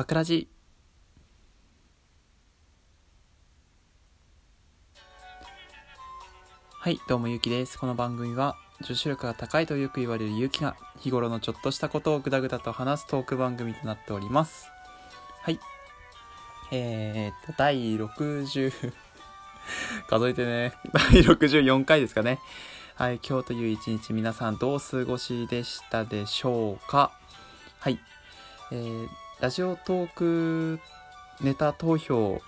[0.00, 0.48] バクラジ。
[6.72, 7.78] はいどうもゆうきです。
[7.78, 14.70] この番組は女子力が高いとよく言われるゆうきが日頃のちょっとしたことをぐだぐだと話すトーク番組となっております。
[15.42, 15.60] はい。
[16.72, 18.72] えー、っと第60
[20.08, 20.72] 数えてね。
[21.12, 22.38] 第64回ですかね。
[22.94, 27.12] はい、今日という一日皆さんどう過ごしでしたでしょうか。
[27.80, 28.00] はい、
[28.72, 29.08] えー、
[29.40, 30.80] ラジオトーク
[31.40, 32.42] ネタ投票、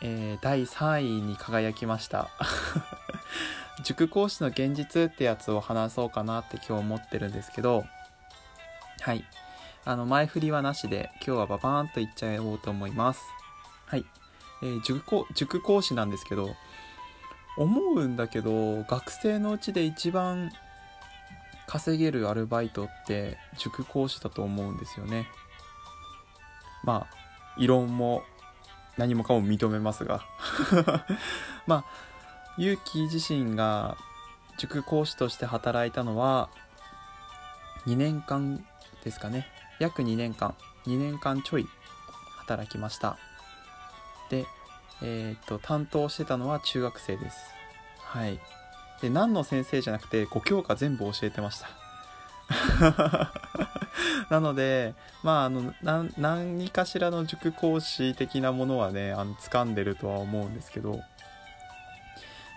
[0.00, 2.30] えー、第3位に輝きました。
[3.84, 7.84] 塾講師の現実ってやつを話そうかなって今日思ってるんですけど
[9.02, 9.26] はい。
[9.84, 13.20] あの前振りはなしで今日はババーンといっちゃおうと思います。
[13.84, 14.06] はい、
[14.62, 16.56] えー、塾講塾講師なんですけど
[17.58, 20.50] 思うんだけど学生のうちで一番
[21.66, 25.28] 稼げるアルバイトって塾講師だと思うんですよね。
[26.86, 27.16] まあ
[27.58, 28.22] 異論も
[28.96, 30.24] 何もかも認めますが。
[31.66, 31.84] まあ
[32.56, 33.98] 勇気自身が
[34.56, 36.48] 塾講師として働いたのは
[37.86, 38.64] 2年間
[39.04, 39.46] ですかね。
[39.78, 40.54] 約2年間。
[40.86, 41.68] 2年間ちょい
[42.38, 43.18] 働きました。
[44.30, 44.46] で
[45.02, 47.52] えっ、と担当してたのは中学生です。
[47.98, 48.40] はい。
[49.02, 51.68] で何の先生じゃなくて5教科全部教えてました。
[54.30, 55.74] なのでまああの
[56.16, 61.00] 何かしらの塾講師的なものはねあの掴んでるとは思うんですけど。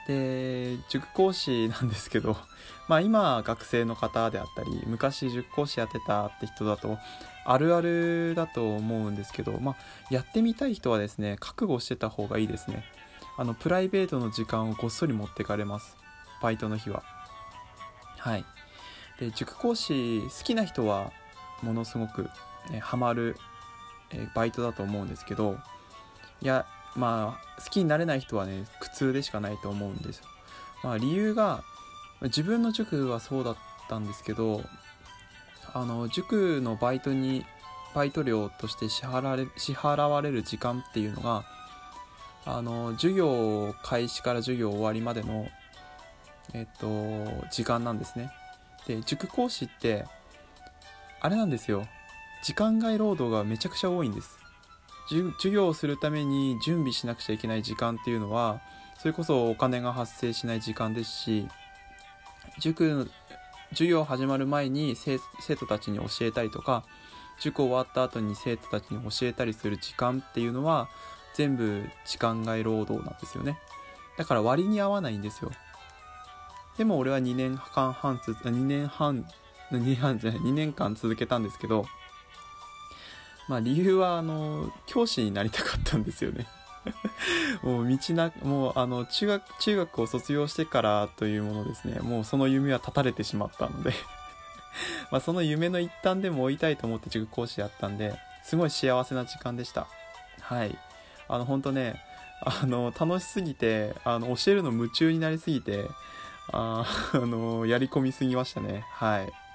[0.08, 2.36] で塾講師なんですけど
[2.90, 6.98] まあ今学生の方であったり昔塾講師やってたって人だと
[7.46, 9.76] あるあるだと思うんですけどまあ
[10.10, 12.84] やってみたい人はですね覚悟してた方がいいですね。
[13.38, 15.96] あのプライベートの時間をごっそり持ってかれます。
[16.42, 17.04] バイトの日は。
[18.18, 18.44] はい。
[19.20, 21.14] で塾講師好きな人は
[21.62, 22.30] ものすごく、
[22.72, 23.38] ね、ハマる、
[24.12, 25.58] えバイトだと思うんですけど
[26.42, 26.66] いや
[26.96, 30.26] まあ好きになれない人はね苦痛でしかないと思うんですよ。
[30.84, 31.64] まあ理由が
[32.22, 34.64] 自分の塾はそうだったんですけど
[35.74, 37.46] あの塾のバイトに
[37.94, 41.44] バイト料として支払われ支払われる時間っていうのが
[42.46, 45.48] あの授業開始から授業終わりまでの
[46.54, 46.88] えっと
[47.52, 48.32] 時間なんですね。
[48.88, 50.06] で塾講師って
[51.22, 51.86] あれなんですよ
[52.44, 54.38] 時間外労働がめちゃくちゃ多いんです
[55.10, 58.62] 授業をするために準備しなくちゃいけない時間っていうのは
[59.00, 61.48] それこそお金が発生しない時間ですし
[62.60, 63.08] 塾の
[63.70, 65.20] 授業始まる前に生
[65.56, 66.84] 徒たちに教えたりとか
[67.40, 70.90] 塾終わった後に生徒たちに教えたりする時間っていうのは
[71.34, 73.58] 全部時間外労働なんですよね。
[74.18, 75.52] だから割に合わないんですよ。
[76.78, 79.26] でも俺は2年間半、2年半、
[79.72, 81.86] 2年半じゃない、2年間続けたんですけど、
[83.48, 86.48] まあ理由はあの、教師になりたかったんですよね。
[87.62, 93.94] もう道な、もうあの、中学、中学を卒業してからというものですね、もうその夢は絶たれてしまったので
[95.12, 99.88] まあその夢の一端でも追いたいと思って塾講師やったんで、すごい幸せな時間でした。
[100.42, 100.78] はい。
[101.28, 102.02] あの、本当ね、
[102.42, 105.90] あの、楽しすぎて、あの、教えるの夢中になりすぎて、
[106.52, 108.86] ああの、やり込みすぎましたね。
[108.92, 109.49] はい。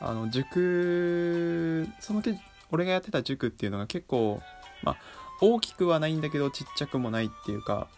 [0.00, 2.38] あの、塾、そのけ、
[2.70, 4.40] 俺がやってた塾っていうのが結構、
[4.82, 4.96] まあ、
[5.40, 7.88] 大きくはないんだけどちっちゃくもないっていうか、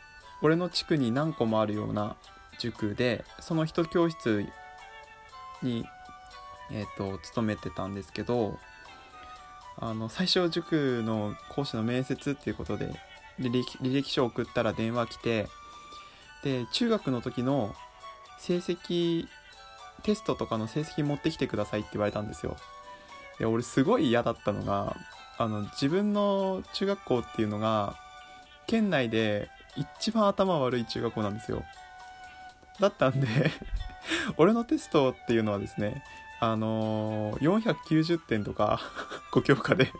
[0.42, 2.16] 俺の地区に何個もあるような
[2.58, 4.46] 塾で、その一教室
[5.62, 5.84] に、
[6.70, 8.58] えっ、ー、と、勤めてたんですけど、
[9.82, 12.92] あの最初塾の講師の面接っていうことで
[13.40, 15.48] 履歴書を送ったら電話来て
[16.44, 17.74] で中学の時の
[18.38, 19.26] 成績
[20.00, 22.56] テストとかの成績持ってきてくださいって言われたんですよ。
[23.38, 24.96] で俺すごい嫌だったのが
[25.38, 27.96] あの自分の中学校っていうのが
[28.66, 31.64] 県内で一番頭悪い中学校なんですよ。
[32.78, 33.26] だったんで
[34.36, 36.02] 俺のテストっていうのはですね
[36.40, 38.80] あのー、490点とか
[39.32, 39.92] 5教科で。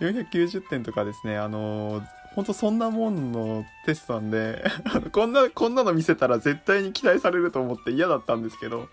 [0.00, 2.04] 490点とかですね、あのー、
[2.38, 4.64] ほんとそんなもんのテストなんで
[5.10, 8.88] こんな、こんなの見せたら絶対に期待されると思って嫌だったんですけど、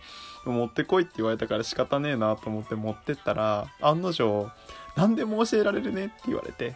[0.46, 4.50] 持ってこいって言われたから仕方ねえなと思って持ってったら、案の定、
[4.96, 6.76] 何でも教えられるねって言われて。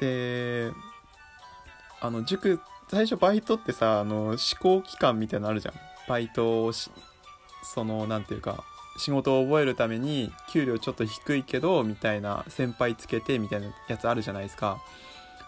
[0.00, 0.72] で、
[2.00, 2.58] あの、塾、
[2.90, 5.74] 最初バイトってさ、あの、試行期間みたいなのあるじゃん。
[6.08, 6.90] バイトをし、
[7.62, 8.64] その何て言うか
[8.96, 14.80] 仕事を覚えるために給料ちょっと低いけどみたいな先輩つけてみたいなやつあるじゃないですか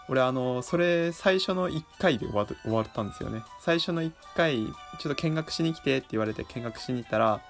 [0.09, 3.43] 俺あのそれ最初の1回で終わ終わったんですよね。
[3.61, 7.41] 最初の1回ちょっと見学しに来てって言われて見学しに行ったら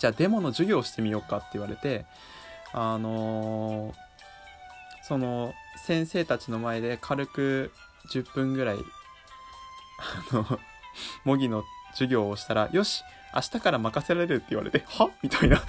[0.00, 2.04] じゃあデモの授業をしてみようかって言われて
[2.72, 3.94] あの
[5.02, 5.54] その
[5.84, 7.72] 先生たちの前で軽く
[8.12, 8.78] 10分ぐらい
[10.32, 10.58] あの
[11.24, 13.02] 模擬の授業をしたらよし
[13.34, 15.10] 明日から任せられるって言われては？
[15.22, 15.62] みたいな。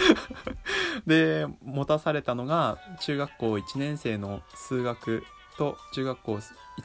[1.06, 5.24] で持たされたのが中学校1年生の数学
[5.58, 6.42] と中学校1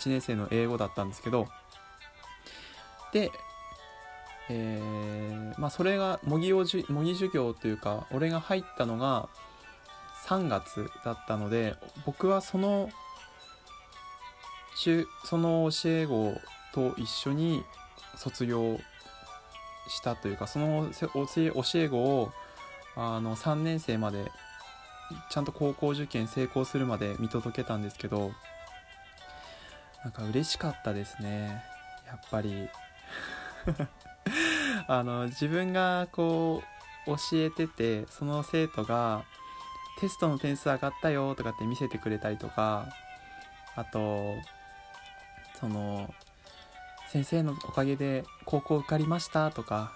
[0.07, 1.49] 年生の英語だったんですけど
[3.13, 3.31] で
[4.51, 9.29] えー、まあそれが模擬を模擬授業というか俺が入ったのが
[10.27, 11.75] 3月だったので
[12.05, 12.91] 僕はその
[14.77, 16.35] 中その教え子
[16.75, 17.63] と一緒に
[18.17, 18.79] 卒業
[19.89, 21.27] したというかその教
[21.75, 22.31] え子を
[22.97, 24.31] あの3年生まで
[25.31, 28.33] ちゃんと高校受験成功するまで見届けたんですけど
[30.05, 31.63] なんか嬉しかったですね。
[32.07, 32.69] やっぱり。
[34.89, 36.63] あの自分がこ
[37.07, 39.25] う教えててその生徒が
[40.01, 42.87] テストの点数上がったよとかって見せてくれたりとか
[43.77, 44.35] あと
[45.61, 46.13] その
[47.11, 49.93] 先生のおかげで高校受かりましたとか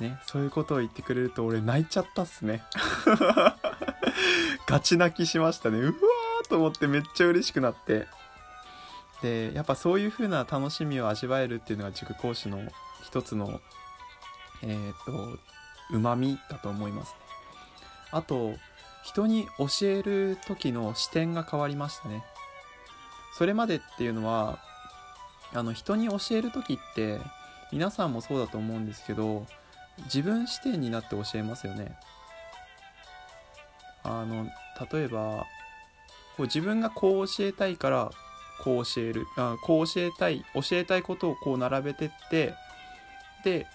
[0.00, 2.62] ねそういうことを言ってくれると俺泣いちゃったっすね。
[4.66, 5.78] ガチ泣きしましたね。
[5.78, 8.06] うわーと思ってめっちゃ嬉しくなって
[9.22, 12.60] でやっぱそういう風な楽しみを味わえるっていうのが塾講師の
[13.02, 13.60] 一つの
[14.62, 15.38] えっ、と
[15.94, 17.18] うまみだと思いますね。
[18.12, 18.54] あと
[19.04, 22.24] 人に教える時の視点が変わりましたね。
[23.36, 24.58] それまでっていうのは
[25.52, 27.20] あの人に教える時って
[27.72, 29.46] 皆さんもそうだと思うんですけど
[30.04, 31.96] 自分視点になって教えますよね。
[34.02, 34.46] あの
[34.92, 35.46] 例えば
[36.36, 38.10] こう自分がこう教えたいから
[38.62, 42.54] こう教えるあこう教えたい教えたいことをこう並べてって
[43.44, 43.66] で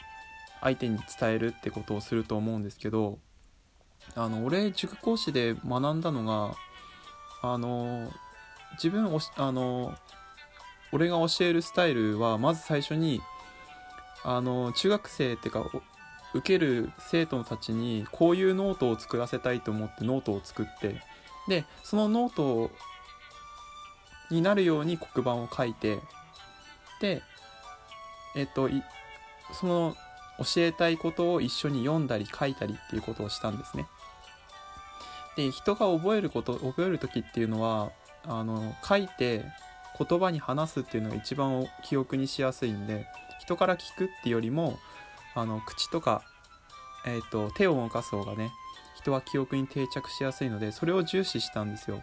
[0.62, 3.20] 相手に伝えるってことをすると思うんですけど
[4.16, 6.56] あの俺塾講師で学んだのが
[7.42, 8.12] あの
[8.74, 9.96] 自分あの
[10.92, 13.22] 俺が教えるスタイルはまず最初に
[14.24, 15.66] あの中学生っていうか
[16.34, 21.02] 受ける生徒たちにこういうノートを作らせたいと思ってノートを作って
[21.48, 22.72] でそのノートを
[24.34, 26.00] になるように黒板を書いて
[27.00, 27.22] で
[28.36, 28.70] えっと
[29.54, 29.96] その
[30.38, 33.86] 教えたいことを一緒に読んだり書いたりっていうことをしたんですね。
[35.36, 37.92] で人が覚えること覚える時っていうのは
[38.26, 39.46] あの書いて
[39.98, 43.06] 言葉に話すっていうのが一番記憶にしやすいんで
[43.40, 44.78] 人から聞くっていうよりも
[45.36, 46.24] あの口とか、
[47.06, 48.52] えーと、手を動かす方がね
[48.96, 52.02] 人は記憶に定着しやすいのでそれを重視したんですよ。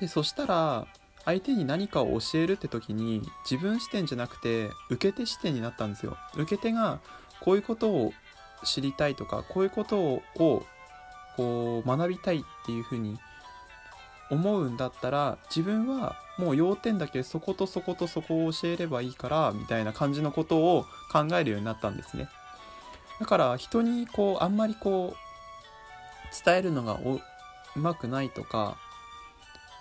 [0.00, 0.86] でそしたら
[1.24, 6.16] 相手に何かを教えるって時に自分視点じゃなくて受け手視点になったんですよ。
[6.36, 7.00] 受け手が
[7.40, 8.12] こういうことを
[8.64, 10.22] 知りたいとかこういうことを
[11.36, 13.18] こう学びたいっていうふうに
[14.30, 22.28] 思うんだったら自分はもう要点だけそことそことそこを教えればいいからみたいな感じのことを考えるようになったんですね
[23.20, 27.20] だから人にこうあんまりこう伝えるのがう
[27.78, 28.76] まくないとか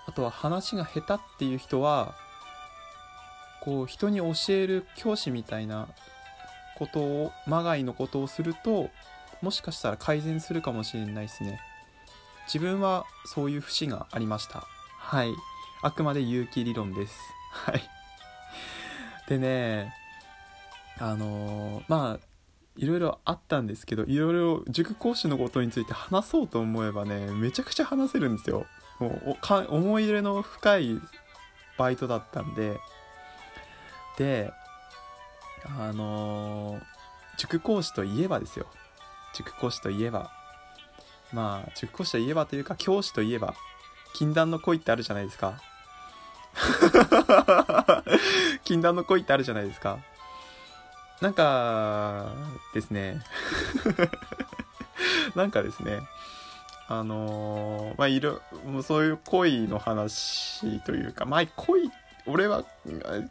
[0.08, 2.16] あとは話が下手っていう人は
[3.62, 5.88] こう人に教える教師みたいな
[6.78, 8.90] ことをまがいのことをすると
[9.42, 11.60] もしかしたら改善するかもしれないですね。
[12.46, 14.66] 自分はそういう節がありました。
[14.98, 15.34] はい。
[15.82, 17.20] あくまで有機理論です。
[17.52, 17.82] はい。
[19.28, 19.94] でね
[21.00, 22.28] あのー、まあ
[22.78, 28.66] いろいろあったんですけどいろいろ塾講師のことについて話そうと思えばねめちゃくちゃ話せるんですよ。
[29.00, 29.38] もう
[29.70, 31.00] 思い入れの深い
[31.78, 32.80] バイトだったんで
[34.18, 34.52] で
[35.78, 36.82] あのー、
[37.38, 38.68] 塾講師といえばですよ。
[39.34, 40.32] 塾講師といえば。
[41.34, 43.54] まあ塾講師といえばというか教師といえば
[44.14, 45.62] 禁断の恋ってあるじゃないですか。
[48.64, 50.00] 禁断の恋ってあるじゃないですか。
[51.22, 52.32] なんか
[52.74, 53.22] ですね。
[55.36, 56.00] なんかですね。
[56.90, 61.92] あのー、まあ、いろ、もうそういう恋の話というか、まあ、恋、
[62.26, 62.64] 俺は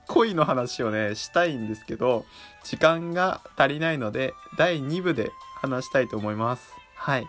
[0.07, 2.25] 恋の話をね、したいんですけど、
[2.65, 6.73] 時間が足りないので、第2部で話したいと思います。
[6.95, 7.27] はい。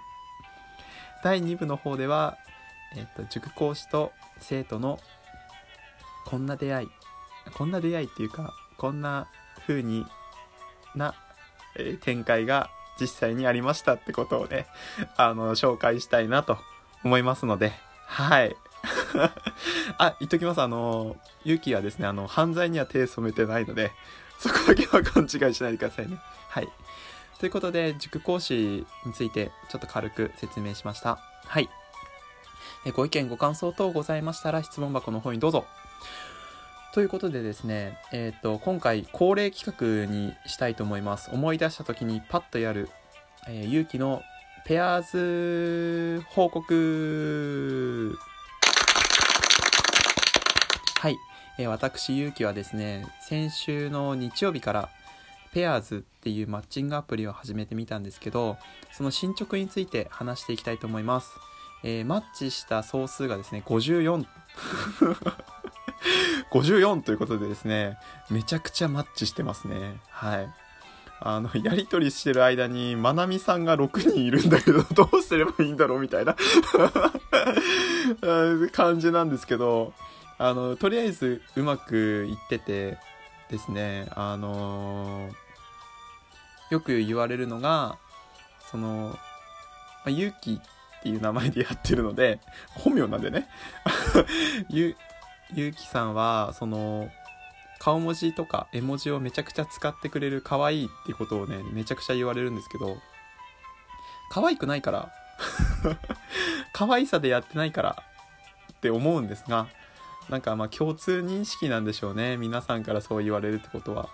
[1.23, 2.37] 第2部の方では、
[2.95, 4.99] えっ、と、塾講師と生徒の
[6.25, 6.87] こんな出会い、
[7.53, 9.27] こんな出会いっていうか、こんな
[9.65, 10.05] 風に
[10.93, 11.15] な、
[11.77, 12.69] えー、展開が
[12.99, 14.67] 実際にありましたってことをね、
[15.15, 16.57] あの、紹介したいなと
[17.03, 17.73] 思いますので、
[18.05, 18.55] はい。
[19.97, 20.61] あ、言っときます。
[20.61, 23.91] あの、ゆきはですね、あの、犯罪には手染めてないので、
[24.39, 26.19] そこだけは勘違いしないでくださいね。
[26.49, 26.69] はい。
[27.39, 31.19] ということで、塾講師についてちょっと軽く説明しました。
[31.45, 31.69] はい。
[32.95, 35.65] ご意見、ご感想等ございましたら質問箱の方にどうぞ。
[36.97, 39.71] ということでですね、えっ、ー、と、今回恒例企
[40.07, 41.29] 画にしたいと思います。
[41.31, 42.89] 思い出した時にパッとやる、
[43.47, 44.23] えー、勇気の
[44.65, 48.17] ペアーズ報告
[50.95, 51.15] はい、
[51.59, 54.89] えー、私、勇気はですね、先週の日曜日から
[55.53, 58.57] ペアーズっていうマッチングアプリを始めてみたんですけど、
[58.91, 61.29] その進捗について話していきたいと思います。
[61.83, 64.25] えー、マッチした総数がですね、54。
[66.51, 67.97] 54ということでですね、
[68.29, 69.99] めちゃくちゃマッチしてますね。
[70.09, 70.49] はい。
[71.19, 76.35] あの、やりとりしてる間に、まなみさんが6人いるんだけど、 どうすればいいんだろうみたいな
[78.71, 79.93] 感じなんですけど、
[80.37, 82.99] あの、とりあえずうまくいってて
[83.49, 87.97] ですね、あのー、よく言われるのが、
[88.69, 89.19] その、ま
[90.05, 92.39] あ、ゆうきっていう名前でやってるので、
[92.75, 93.47] 本名なんでね。
[94.69, 94.95] ゆ、
[95.53, 97.09] ゆうきさんは、その、
[97.79, 102.97] 顔文字とか絵文字をめちゃくちゃ使ってくれる可愛いってことをね、めちゃくちゃ言われるんですけど、
[104.29, 105.11] 可愛くないから、
[106.73, 108.03] 可愛さでやってないから
[108.73, 109.67] って思うんですが、
[110.29, 112.35] なんかまあ共通認識なんでしょうね。
[112.37, 114.09] 皆さんからそう言われるってことは。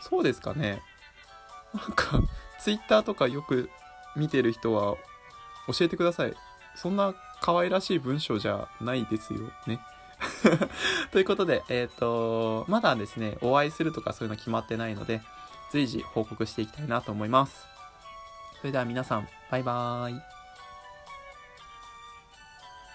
[0.00, 0.80] そうですかね。
[1.74, 2.20] なんか、
[2.60, 3.70] ツイッターとかよく
[4.16, 4.96] 見てる人は
[5.66, 6.34] 教えてください。
[6.76, 9.80] そんな可愛らしい文章じゃないですよね。
[11.12, 15.22] ということで、えっ、ー、と、まだですね、お会いするとかそういうの決まってないので、
[15.70, 17.66] 随時報告していきたいなと思います。
[18.60, 20.33] それでは皆さん、バイバーイ。